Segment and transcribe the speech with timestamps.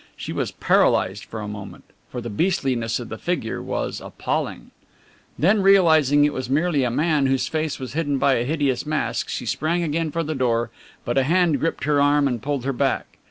[0.17, 1.83] She was paralysed for a moment.
[2.11, 4.71] For the beastliness of the figure was appalling.
[5.37, 8.83] Then realizing that it was merely a man whose face was hidden by a hideous
[8.83, 10.71] mask, she sprang again for the door,
[11.05, 13.19] but a hand gripped her arm and pulled her back.